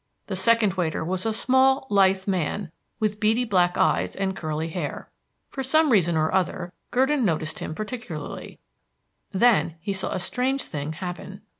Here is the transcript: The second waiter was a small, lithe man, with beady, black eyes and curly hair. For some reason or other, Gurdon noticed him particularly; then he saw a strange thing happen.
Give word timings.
The 0.25 0.35
second 0.35 0.73
waiter 0.73 1.05
was 1.05 1.27
a 1.27 1.31
small, 1.31 1.85
lithe 1.91 2.27
man, 2.27 2.71
with 2.99 3.19
beady, 3.19 3.45
black 3.45 3.77
eyes 3.77 4.15
and 4.15 4.35
curly 4.35 4.69
hair. 4.69 5.11
For 5.51 5.61
some 5.61 5.91
reason 5.91 6.17
or 6.17 6.33
other, 6.33 6.73
Gurdon 6.89 7.23
noticed 7.23 7.59
him 7.59 7.75
particularly; 7.75 8.57
then 9.31 9.75
he 9.79 9.93
saw 9.93 10.13
a 10.13 10.19
strange 10.19 10.63
thing 10.63 10.93
happen. 10.93 11.41